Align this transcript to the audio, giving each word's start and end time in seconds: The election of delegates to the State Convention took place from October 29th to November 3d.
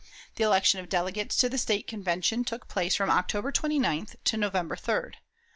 The 0.33 0.43
election 0.43 0.79
of 0.79 0.89
delegates 0.89 1.35
to 1.35 1.47
the 1.47 1.59
State 1.59 1.85
Convention 1.85 2.43
took 2.43 2.67
place 2.67 2.95
from 2.95 3.11
October 3.11 3.51
29th 3.51 4.15
to 4.23 4.35
November 4.35 4.75
3d. 4.75 5.13